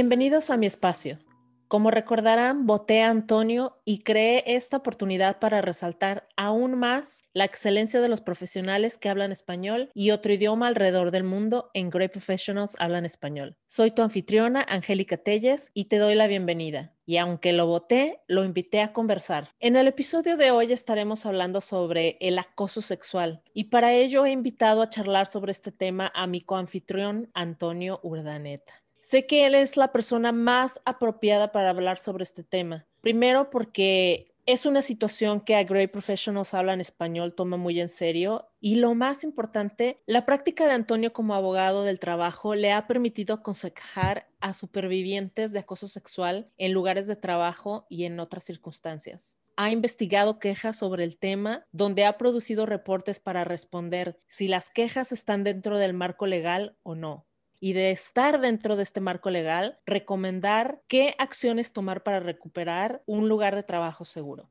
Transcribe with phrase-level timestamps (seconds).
[0.00, 1.18] Bienvenidos a mi espacio.
[1.66, 8.00] Como recordarán, voté a Antonio y creé esta oportunidad para resaltar aún más la excelencia
[8.00, 12.76] de los profesionales que hablan español y otro idioma alrededor del mundo en Great Professionals
[12.78, 13.56] Hablan Español.
[13.66, 16.94] Soy tu anfitriona, Angélica Telles, y te doy la bienvenida.
[17.04, 19.50] Y aunque lo voté, lo invité a conversar.
[19.58, 24.30] En el episodio de hoy estaremos hablando sobre el acoso sexual y para ello he
[24.30, 28.74] invitado a charlar sobre este tema a mi coanfitrión Antonio Urdaneta.
[29.08, 32.86] Sé que él es la persona más apropiada para hablar sobre este tema.
[33.00, 38.50] Primero porque es una situación que a Great Professionals hablan español toma muy en serio
[38.60, 43.34] y lo más importante, la práctica de Antonio como abogado del trabajo le ha permitido
[43.34, 49.38] aconsejar a supervivientes de acoso sexual en lugares de trabajo y en otras circunstancias.
[49.56, 55.12] Ha investigado quejas sobre el tema, donde ha producido reportes para responder si las quejas
[55.12, 57.24] están dentro del marco legal o no
[57.60, 63.28] y de estar dentro de este marco legal, recomendar qué acciones tomar para recuperar un
[63.28, 64.50] lugar de trabajo seguro.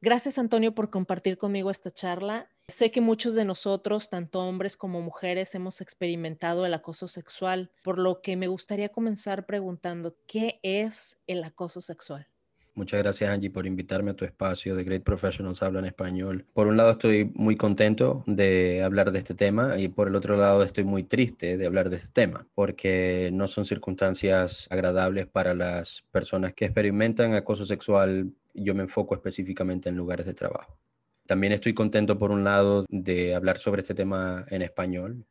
[0.00, 2.48] Gracias Antonio por compartir conmigo esta charla.
[2.68, 7.98] Sé que muchos de nosotros, tanto hombres como mujeres, hemos experimentado el acoso sexual, por
[7.98, 12.28] lo que me gustaría comenzar preguntando, ¿qué es el acoso sexual?
[12.76, 16.44] Muchas gracias Angie por invitarme a tu espacio de Great Professionals Habla en Español.
[16.52, 20.36] Por un lado estoy muy contento de hablar de este tema y por el otro
[20.36, 25.54] lado estoy muy triste de hablar de este tema porque no son circunstancias agradables para
[25.54, 28.30] las personas que experimentan acoso sexual.
[28.52, 30.76] Yo me enfoco específicamente en lugares de trabajo.
[31.24, 35.24] También estoy contento por un lado de hablar sobre este tema en español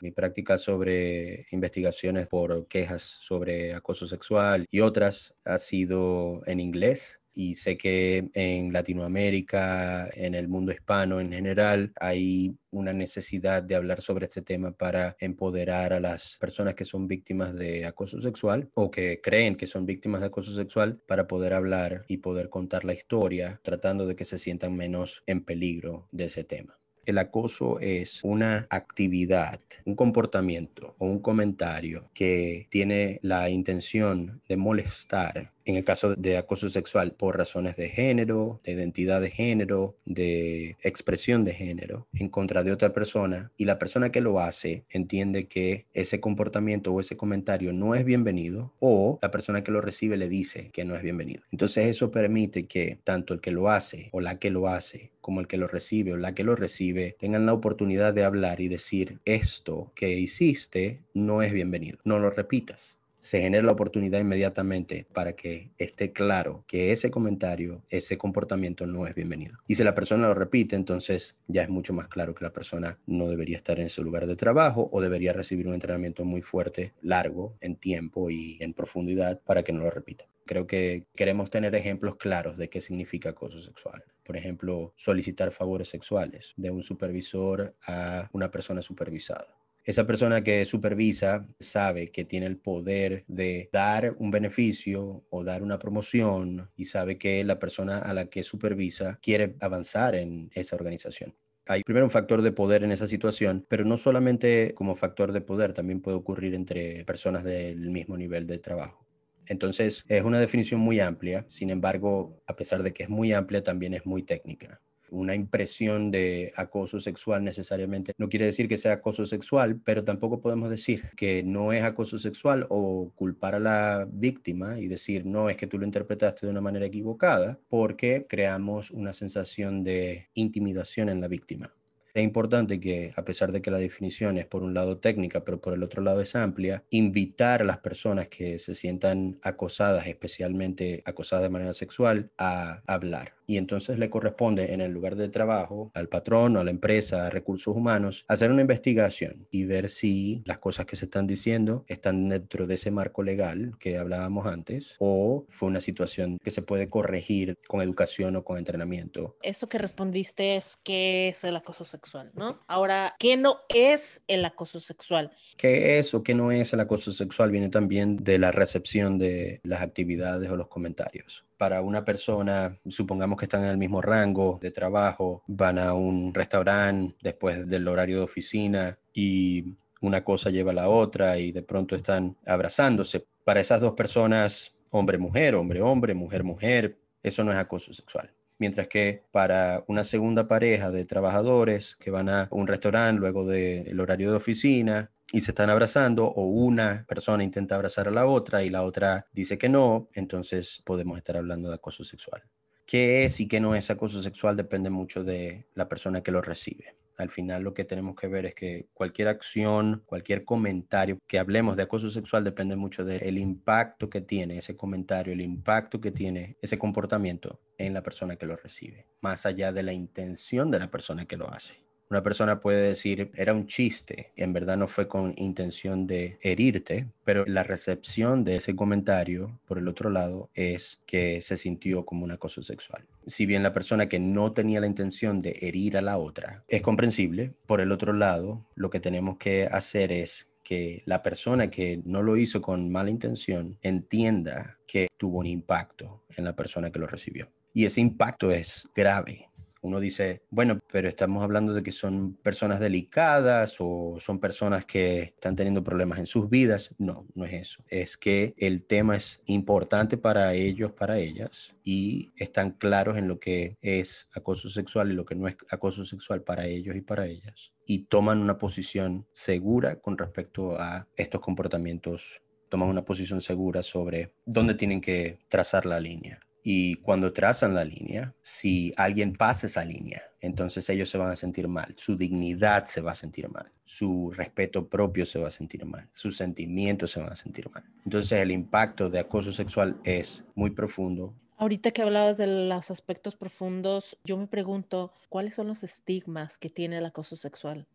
[0.00, 7.20] mi práctica sobre investigaciones por quejas sobre acoso sexual y otras ha sido en inglés
[7.32, 13.76] y sé que en Latinoamérica, en el mundo hispano en general, hay una necesidad de
[13.76, 18.70] hablar sobre este tema para empoderar a las personas que son víctimas de acoso sexual
[18.74, 22.84] o que creen que son víctimas de acoso sexual para poder hablar y poder contar
[22.84, 26.79] la historia tratando de que se sientan menos en peligro de ese tema.
[27.06, 34.56] El acoso es una actividad, un comportamiento o un comentario que tiene la intención de
[34.56, 39.96] molestar en el caso de acoso sexual por razones de género, de identidad de género,
[40.04, 44.84] de expresión de género en contra de otra persona y la persona que lo hace
[44.90, 49.80] entiende que ese comportamiento o ese comentario no es bienvenido o la persona que lo
[49.80, 51.42] recibe le dice que no es bienvenido.
[51.50, 55.40] Entonces eso permite que tanto el que lo hace o la que lo hace como
[55.40, 58.68] el que lo recibe o la que lo recibe tengan la oportunidad de hablar y
[58.68, 65.06] decir esto que hiciste no es bienvenido, no lo repitas se genera la oportunidad inmediatamente
[65.12, 69.58] para que esté claro que ese comentario, ese comportamiento no es bienvenido.
[69.66, 72.98] Y si la persona lo repite, entonces ya es mucho más claro que la persona
[73.06, 76.94] no debería estar en ese lugar de trabajo o debería recibir un entrenamiento muy fuerte,
[77.02, 80.26] largo, en tiempo y en profundidad para que no lo repita.
[80.46, 84.02] Creo que queremos tener ejemplos claros de qué significa acoso sexual.
[84.24, 90.64] Por ejemplo, solicitar favores sexuales de un supervisor a una persona supervisada esa persona que
[90.64, 96.84] supervisa sabe que tiene el poder de dar un beneficio o dar una promoción y
[96.84, 101.34] sabe que la persona a la que supervisa quiere avanzar en esa organización.
[101.66, 105.40] Hay primero un factor de poder en esa situación, pero no solamente como factor de
[105.40, 109.06] poder, también puede ocurrir entre personas del mismo nivel de trabajo.
[109.46, 113.62] Entonces, es una definición muy amplia, sin embargo, a pesar de que es muy amplia,
[113.62, 118.94] también es muy técnica una impresión de acoso sexual necesariamente no quiere decir que sea
[118.94, 124.08] acoso sexual, pero tampoco podemos decir que no es acoso sexual o culpar a la
[124.10, 128.90] víctima y decir no es que tú lo interpretaste de una manera equivocada porque creamos
[128.90, 131.72] una sensación de intimidación en la víctima.
[132.14, 135.60] Es importante que, a pesar de que la definición es por un lado técnica, pero
[135.60, 141.02] por el otro lado es amplia, invitar a las personas que se sientan acosadas, especialmente
[141.04, 145.90] acosadas de manera sexual, a hablar y entonces le corresponde en el lugar de trabajo
[145.94, 150.40] al patrón o a la empresa, a recursos humanos, hacer una investigación y ver si
[150.44, 154.94] las cosas que se están diciendo están dentro de ese marco legal que hablábamos antes
[155.00, 159.36] o fue una situación que se puede corregir con educación o con entrenamiento.
[159.42, 161.99] Eso que respondiste es qué es el acoso sexual,
[162.34, 162.60] ¿no?
[162.66, 165.30] Ahora, ¿qué no es el acoso sexual?
[165.56, 167.50] ¿Qué es o qué no es el acoso sexual?
[167.50, 173.38] Viene también de la recepción de las actividades o los comentarios para una persona, supongamos
[173.38, 178.16] que están en el mismo rango de trabajo, van a un restaurante después del horario
[178.16, 183.26] de oficina y una cosa lleva a la otra y de pronto están abrazándose.
[183.44, 188.32] Para esas dos personas, hombre-mujer, hombre-hombre, mujer-mujer, eso no es acoso sexual.
[188.60, 193.98] Mientras que para una segunda pareja de trabajadores que van a un restaurante luego del
[193.98, 198.62] horario de oficina, y se están abrazando o una persona intenta abrazar a la otra
[198.62, 202.42] y la otra dice que no, entonces podemos estar hablando de acoso sexual.
[202.84, 204.56] ¿Qué es y qué no es acoso sexual?
[204.56, 206.96] Depende mucho de la persona que lo recibe.
[207.20, 211.76] Al final lo que tenemos que ver es que cualquier acción, cualquier comentario que hablemos
[211.76, 216.56] de acoso sexual depende mucho del impacto que tiene ese comentario, el impacto que tiene
[216.62, 220.90] ese comportamiento en la persona que lo recibe, más allá de la intención de la
[220.90, 221.89] persona que lo hace.
[222.10, 227.06] Una persona puede decir, era un chiste, en verdad no fue con intención de herirte,
[227.22, 232.24] pero la recepción de ese comentario, por el otro lado, es que se sintió como
[232.24, 233.06] un acoso sexual.
[233.28, 236.82] Si bien la persona que no tenía la intención de herir a la otra es
[236.82, 242.02] comprensible, por el otro lado, lo que tenemos que hacer es que la persona que
[242.04, 246.98] no lo hizo con mala intención entienda que tuvo un impacto en la persona que
[246.98, 247.52] lo recibió.
[247.72, 249.49] Y ese impacto es grave
[249.82, 255.20] uno dice, bueno, pero estamos hablando de que son personas delicadas o son personas que
[255.22, 256.94] están teniendo problemas en sus vidas.
[256.98, 257.84] No, no es eso.
[257.88, 263.38] Es que el tema es importante para ellos, para ellas, y están claros en lo
[263.38, 267.26] que es acoso sexual y lo que no es acoso sexual para ellos y para
[267.26, 267.72] ellas.
[267.86, 274.32] Y toman una posición segura con respecto a estos comportamientos toman una posición segura sobre
[274.46, 276.38] dónde tienen que trazar la línea.
[276.62, 281.36] Y cuando trazan la línea, si alguien pasa esa línea, entonces ellos se van a
[281.36, 285.50] sentir mal, su dignidad se va a sentir mal, su respeto propio se va a
[285.50, 287.84] sentir mal, sus sentimientos se van a sentir mal.
[288.04, 291.34] Entonces el impacto de acoso sexual es muy profundo.
[291.56, 296.70] Ahorita que hablabas de los aspectos profundos, yo me pregunto, ¿cuáles son los estigmas que
[296.70, 297.86] tiene el acoso sexual?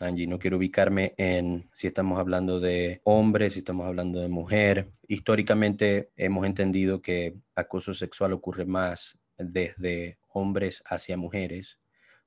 [0.00, 4.92] Angie, no quiero ubicarme en si estamos hablando de hombre, si estamos hablando de mujer.
[5.08, 11.80] Históricamente hemos entendido que acoso sexual ocurre más desde hombres hacia mujeres,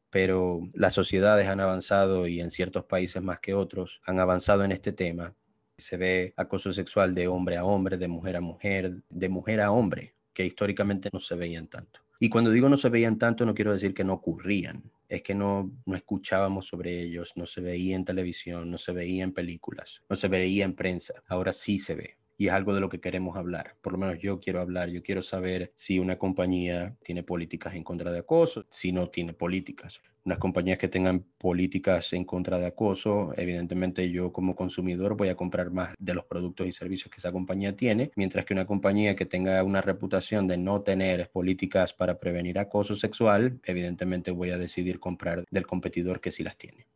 [0.09, 4.73] pero las sociedades han avanzado y en ciertos países más que otros han avanzado en
[4.73, 5.33] este tema.
[5.77, 9.71] Se ve acoso sexual de hombre a hombre, de mujer a mujer, de mujer a
[9.71, 12.01] hombre, que históricamente no se veían tanto.
[12.19, 15.35] Y cuando digo no se veían tanto, no quiero decir que no ocurrían es que
[15.35, 20.01] no, no escuchábamos sobre ellos, no se veía en televisión, no se veía en películas,
[20.07, 21.21] no se veía en prensa.
[21.27, 23.77] Ahora sí se ve y es algo de lo que queremos hablar.
[23.81, 27.83] Por lo menos yo quiero hablar, yo quiero saber si una compañía tiene políticas en
[27.83, 30.01] contra de acoso, si no tiene políticas.
[30.25, 35.35] Unas compañías que tengan políticas en contra de acoso, evidentemente yo como consumidor voy a
[35.35, 39.15] comprar más de los productos y servicios que esa compañía tiene, mientras que una compañía
[39.15, 44.57] que tenga una reputación de no tener políticas para prevenir acoso sexual, evidentemente voy a
[44.57, 46.87] decidir comprar del competidor que sí las tiene.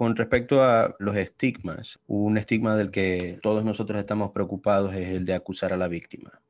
[0.00, 5.26] Con respecto a los estigmas, un estigma del que todos nosotros estamos preocupados es el
[5.26, 6.40] de acusar a la víctima.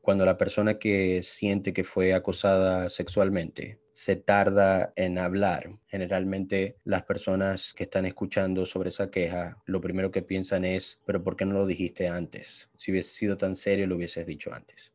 [0.00, 7.04] Cuando la persona que siente que fue acosada sexualmente se tarda en hablar, generalmente las
[7.04, 11.44] personas que están escuchando sobre esa queja, lo primero que piensan es, pero ¿por qué
[11.44, 12.68] no lo dijiste antes?
[12.76, 14.92] Si hubiese sido tan serio, lo hubieses dicho antes.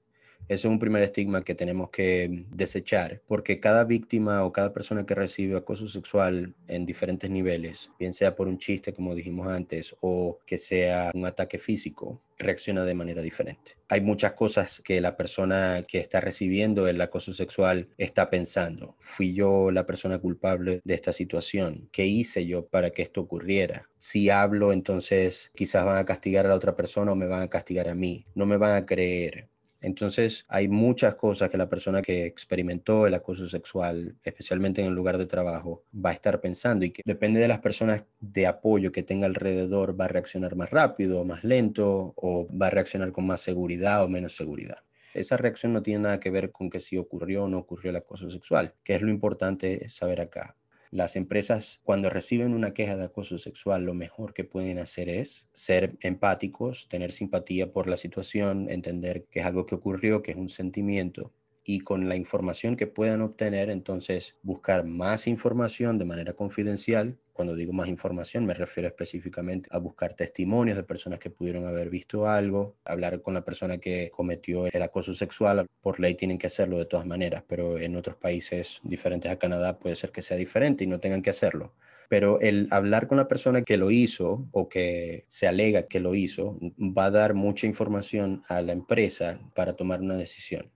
[0.50, 5.06] Ese es un primer estigma que tenemos que desechar, porque cada víctima o cada persona
[5.06, 9.96] que recibe acoso sexual en diferentes niveles, bien sea por un chiste, como dijimos antes,
[10.02, 13.78] o que sea un ataque físico, reacciona de manera diferente.
[13.90, 18.96] Hay muchas cosas que la persona que está recibiendo el acoso sexual está pensando.
[19.00, 21.90] ¿Fui yo la persona culpable de esta situación?
[21.92, 23.90] ¿Qué hice yo para que esto ocurriera?
[23.98, 27.50] Si hablo, entonces quizás van a castigar a la otra persona o me van a
[27.50, 28.26] castigar a mí.
[28.36, 29.53] No me van a creer.
[29.84, 34.94] Entonces, hay muchas cosas que la persona que experimentó el acoso sexual, especialmente en el
[34.94, 38.94] lugar de trabajo, va a estar pensando y que depende de las personas de apoyo
[38.94, 43.12] que tenga alrededor, va a reaccionar más rápido o más lento o va a reaccionar
[43.12, 44.78] con más seguridad o menos seguridad.
[45.14, 47.98] Esa reacción no tiene nada que ver con que si ocurrió o no ocurrió el
[47.98, 50.56] acoso sexual, que es lo importante saber acá.
[50.94, 55.50] Las empresas cuando reciben una queja de acoso sexual lo mejor que pueden hacer es
[55.52, 60.38] ser empáticos, tener simpatía por la situación, entender que es algo que ocurrió, que es
[60.38, 61.34] un sentimiento
[61.64, 67.18] y con la información que puedan obtener, entonces buscar más información de manera confidencial.
[67.34, 71.90] Cuando digo más información, me refiero específicamente a buscar testimonios de personas que pudieron haber
[71.90, 75.66] visto algo, hablar con la persona que cometió el acoso sexual.
[75.82, 79.80] Por ley tienen que hacerlo de todas maneras, pero en otros países diferentes a Canadá
[79.80, 81.74] puede ser que sea diferente y no tengan que hacerlo
[82.10, 86.14] pero el hablar con la persona que lo hizo o que se alega que lo
[86.14, 90.72] hizo va a dar mucha información a la empresa para tomar una decisión.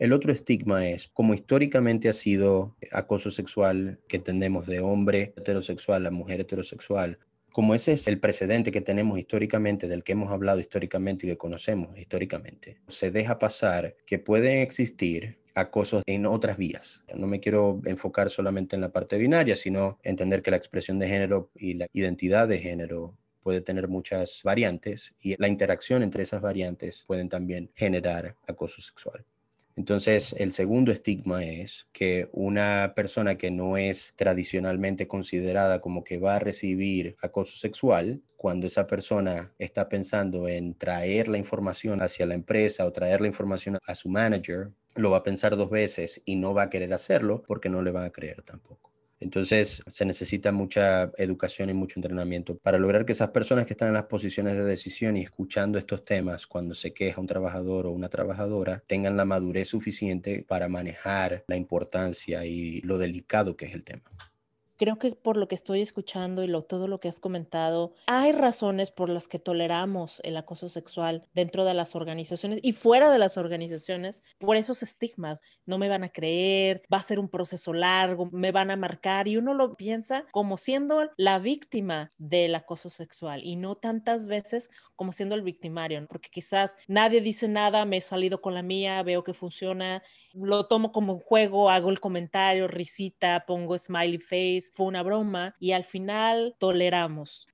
[0.00, 6.06] El otro estigma es, como históricamente ha sido acoso sexual que tenemos de hombre heterosexual
[6.06, 7.18] a mujer heterosexual,
[7.52, 11.36] como ese es el precedente que tenemos históricamente, del que hemos hablado históricamente y que
[11.36, 17.04] conocemos históricamente, se deja pasar que pueden existir acoso en otras vías.
[17.14, 21.08] No me quiero enfocar solamente en la parte binaria, sino entender que la expresión de
[21.08, 26.40] género y la identidad de género puede tener muchas variantes y la interacción entre esas
[26.40, 29.26] variantes pueden también generar acoso sexual.
[29.80, 36.18] Entonces, el segundo estigma es que una persona que no es tradicionalmente considerada como que
[36.18, 42.26] va a recibir acoso sexual, cuando esa persona está pensando en traer la información hacia
[42.26, 46.20] la empresa o traer la información a su manager, lo va a pensar dos veces
[46.26, 48.89] y no va a querer hacerlo porque no le van a creer tampoco.
[49.20, 53.88] Entonces se necesita mucha educación y mucho entrenamiento para lograr que esas personas que están
[53.88, 57.90] en las posiciones de decisión y escuchando estos temas cuando se queja un trabajador o
[57.90, 63.74] una trabajadora tengan la madurez suficiente para manejar la importancia y lo delicado que es
[63.74, 64.10] el tema
[64.80, 68.32] creo que por lo que estoy escuchando y lo, todo lo que has comentado, hay
[68.32, 73.18] razones por las que toleramos el acoso sexual dentro de las organizaciones y fuera de
[73.18, 75.42] las organizaciones por esos estigmas.
[75.66, 79.28] No me van a creer, va a ser un proceso largo, me van a marcar
[79.28, 84.70] y uno lo piensa como siendo la víctima del acoso sexual y no tantas veces
[84.96, 89.02] como siendo el victimario, porque quizás nadie dice nada, me he salido con la mía,
[89.02, 94.69] veo que funciona, lo tomo como un juego, hago el comentario, risita, pongo smiley face
[94.72, 97.46] fue una broma y al final toleramos.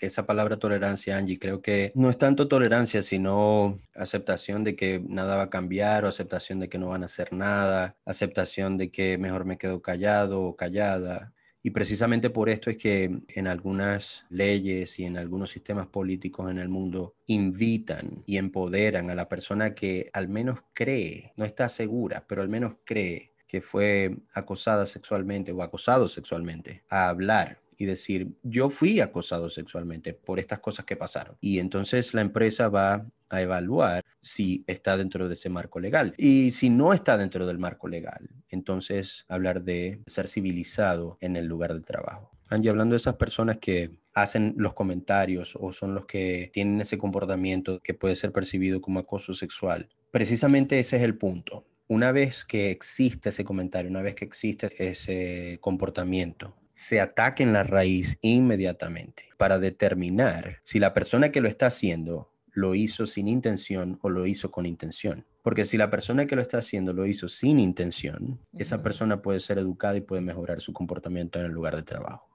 [0.00, 5.36] Esa palabra tolerancia, Angie, creo que no es tanto tolerancia, sino aceptación de que nada
[5.36, 9.16] va a cambiar o aceptación de que no van a hacer nada, aceptación de que
[9.16, 11.34] mejor me quedo callado o callada.
[11.62, 16.58] Y precisamente por esto es que en algunas leyes y en algunos sistemas políticos en
[16.58, 22.26] el mundo invitan y empoderan a la persona que al menos cree, no está segura,
[22.28, 28.70] pero al menos cree fue acosada sexualmente o acosado sexualmente a hablar y decir, yo
[28.70, 31.36] fui acosado sexualmente por estas cosas que pasaron.
[31.40, 36.14] Y entonces la empresa va a evaluar si está dentro de ese marco legal.
[36.16, 41.46] Y si no está dentro del marco legal, entonces hablar de ser civilizado en el
[41.46, 42.30] lugar de trabajo.
[42.48, 46.98] Angie, hablando de esas personas que hacen los comentarios o son los que tienen ese
[46.98, 52.44] comportamiento que puede ser percibido como acoso sexual, precisamente ese es el punto una vez
[52.44, 58.18] que existe ese comentario, una vez que existe ese comportamiento, se ataque en la raíz
[58.20, 64.10] inmediatamente para determinar si la persona que lo está haciendo lo hizo sin intención o
[64.10, 65.24] lo hizo con intención.
[65.42, 69.38] Porque si la persona que lo está haciendo lo hizo sin intención, esa persona puede
[69.38, 72.28] ser educada y puede mejorar su comportamiento en el lugar de trabajo.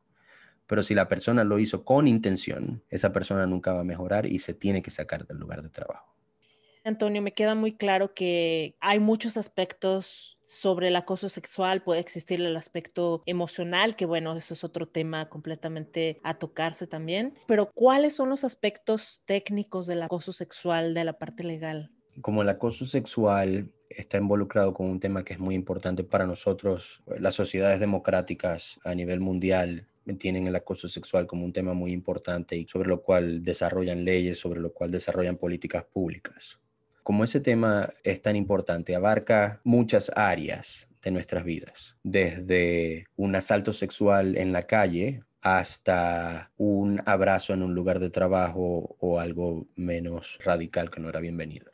[0.67, 4.39] Pero si la persona lo hizo con intención, esa persona nunca va a mejorar y
[4.39, 6.18] se tiene que sacar del lugar de trabajo.
[6.83, 12.41] Antonio, me queda muy claro que hay muchos aspectos sobre el acoso sexual, puede existir
[12.41, 18.15] el aspecto emocional, que bueno, eso es otro tema completamente a tocarse también, pero ¿cuáles
[18.15, 21.91] son los aspectos técnicos del acoso sexual de la parte legal?
[22.21, 27.03] Como el acoso sexual está involucrado con un tema que es muy importante para nosotros,
[27.19, 32.57] las sociedades democráticas a nivel mundial tienen el acoso sexual como un tema muy importante
[32.57, 36.59] y sobre lo cual desarrollan leyes, sobre lo cual desarrollan políticas públicas
[37.09, 43.73] como ese tema es tan importante, abarca muchas áreas de nuestras vidas, desde un asalto
[43.73, 50.37] sexual en la calle hasta un abrazo en un lugar de trabajo o algo menos
[50.43, 51.71] radical que no era bienvenido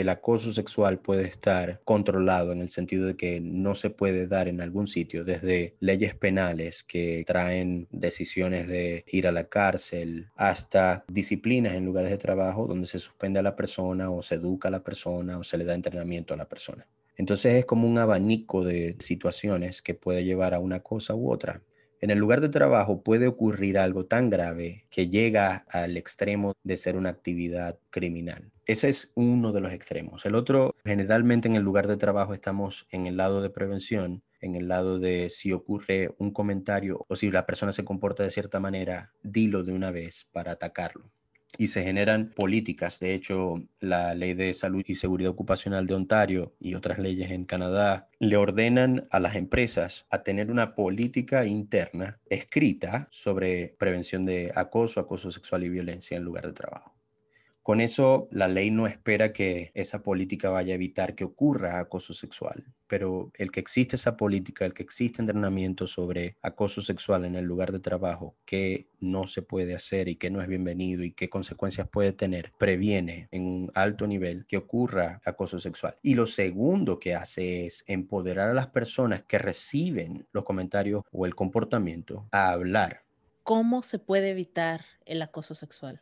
[0.00, 4.46] el acoso sexual puede estar controlado en el sentido de que no se puede dar
[4.46, 11.04] en algún sitio, desde leyes penales que traen decisiones de ir a la cárcel hasta
[11.08, 14.70] disciplinas en lugares de trabajo donde se suspende a la persona o se educa a
[14.70, 16.86] la persona o se le da entrenamiento a la persona.
[17.16, 21.60] Entonces es como un abanico de situaciones que puede llevar a una cosa u otra.
[22.00, 26.76] En el lugar de trabajo puede ocurrir algo tan grave que llega al extremo de
[26.76, 28.52] ser una actividad criminal.
[28.66, 30.24] Ese es uno de los extremos.
[30.24, 34.54] El otro, generalmente en el lugar de trabajo estamos en el lado de prevención, en
[34.54, 38.60] el lado de si ocurre un comentario o si la persona se comporta de cierta
[38.60, 41.10] manera, dilo de una vez para atacarlo
[41.56, 43.00] y se generan políticas.
[43.00, 47.44] De hecho, la ley de salud y seguridad ocupacional de Ontario y otras leyes en
[47.44, 54.52] Canadá le ordenan a las empresas a tener una política interna escrita sobre prevención de
[54.54, 56.97] acoso, acoso sexual y violencia en lugar de trabajo.
[57.68, 62.14] Con eso, la ley no espera que esa política vaya a evitar que ocurra acoso
[62.14, 67.34] sexual, pero el que existe esa política, el que existe entrenamiento sobre acoso sexual en
[67.34, 71.12] el lugar de trabajo, que no se puede hacer y que no es bienvenido y
[71.12, 75.98] qué consecuencias puede tener, previene en un alto nivel que ocurra acoso sexual.
[76.00, 81.26] Y lo segundo que hace es empoderar a las personas que reciben los comentarios o
[81.26, 83.02] el comportamiento a hablar.
[83.42, 86.00] ¿Cómo se puede evitar el acoso sexual?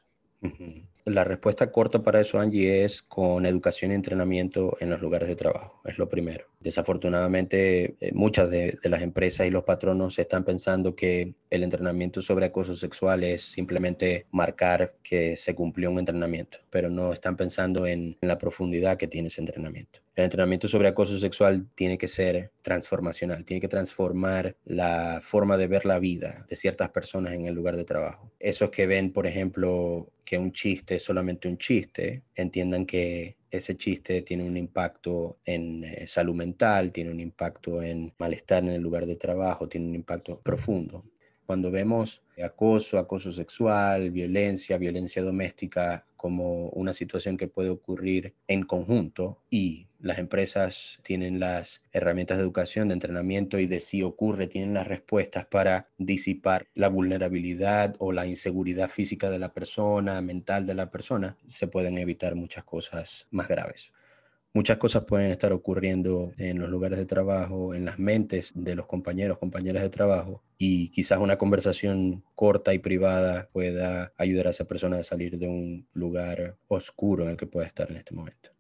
[1.09, 5.37] La respuesta corta para eso, Angie, es con educación y entrenamiento en los lugares de
[5.37, 5.81] trabajo.
[5.85, 6.47] Es lo primero.
[6.59, 12.47] Desafortunadamente, eh, muchas de, las empresas y los patronos están pensando que el entrenamiento sobre
[12.47, 18.17] acoso sexual es simplemente marcar que se cumplió un entrenamiento, pero no están pensando en,
[18.21, 20.01] en la profundidad que tiene ese entrenamiento.
[20.17, 25.69] El entrenamiento sobre acoso sexual tiene que ser transformacional, tiene que transformar la forma de
[25.69, 28.33] ver la vida de ciertas personas en el lugar de trabajo.
[28.41, 33.77] Esos que ven, por ejemplo, que un chiste es solamente un chiste, entiendan que ese
[33.77, 38.83] chiste tiene un impacto en eh, salud mental, tiene un impacto en malestar en el
[38.83, 41.05] lugar de trabajo, tiene un impacto profundo.
[41.47, 48.65] Cuando vemos acoso, acoso sexual, violencia, violencia doméstica como una situación que puede ocurrir en
[48.65, 54.47] conjunto y las empresas tienen las herramientas de educación, de entrenamiento y de si ocurre,
[54.47, 60.67] tienen las respuestas para disipar la vulnerabilidad o la inseguridad física de la persona, mental
[60.67, 63.93] de la persona, se pueden evitar muchas cosas más graves.
[64.57, 68.87] Muchas cosas pueden estar ocurriendo en los lugares de trabajo, en las mentes de los
[68.87, 74.65] compañeros, compañeras de trabajo, y quizás una conversación corta y privada pueda ayudar a esa
[74.65, 78.51] persona a salir de un lugar oscuro en el que pueda estar en este momento.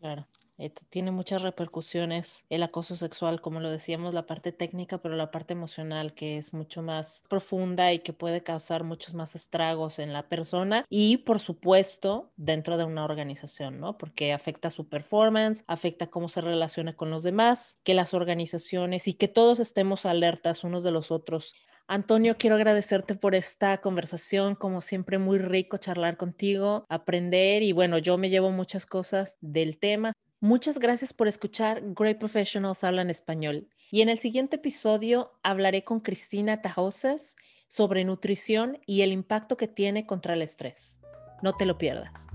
[0.00, 0.26] Claro.
[0.60, 5.30] Eh, tiene muchas repercusiones el acoso sexual, como lo decíamos, la parte técnica, pero la
[5.30, 10.12] parte emocional que es mucho más profunda y que puede causar muchos más estragos en
[10.12, 13.96] la persona y, por supuesto, dentro de una organización, ¿no?
[13.96, 19.14] Porque afecta su performance, afecta cómo se relaciona con los demás, que las organizaciones y
[19.14, 21.54] que todos estemos alertas unos de los otros
[21.92, 27.98] Antonio, quiero agradecerte por esta conversación, como siempre muy rico charlar contigo, aprender y bueno,
[27.98, 30.12] yo me llevo muchas cosas del tema.
[30.42, 33.68] Muchas gracias por escuchar Great Professionals Hablan Español.
[33.90, 37.36] Y en el siguiente episodio hablaré con Cristina Tajosas
[37.68, 40.98] sobre nutrición y el impacto que tiene contra el estrés.
[41.42, 42.26] No te lo pierdas.